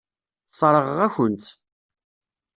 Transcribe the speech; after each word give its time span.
Sseṛɣeɣ-aken-tt. 0.51 1.47